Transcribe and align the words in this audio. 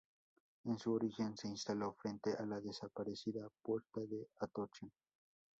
En 0.65 0.79
su 0.79 0.93
origen 0.93 1.37
se 1.37 1.47
instaló 1.47 1.93
frente 1.93 2.33
a 2.33 2.43
la 2.47 2.59
desaparecida 2.59 3.47
puerta 3.61 4.01
de 4.09 4.29
Atocha. 4.39 4.87